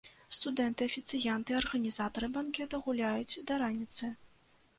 [0.35, 4.13] Студэнты, афіцыянты, арганізатары банкета гуляюць да раніцы.